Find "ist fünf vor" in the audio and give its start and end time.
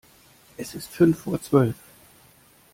0.73-1.39